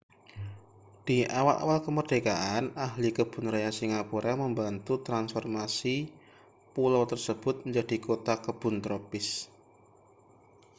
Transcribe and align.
di 1.05 1.17
awal-awal 1.39 1.79
kemerdekaan 1.87 2.63
ahli 2.87 3.09
kebun 3.17 3.45
raya 3.53 3.69
singapura 3.79 4.33
membantu 4.43 4.93
transformasi 5.07 5.95
pulau 6.73 7.05
tersebut 7.11 7.55
menjadi 7.69 7.97
kota 8.07 8.35
kebun 8.45 8.75
tropis 8.83 9.27